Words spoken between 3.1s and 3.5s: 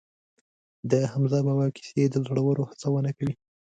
کوي.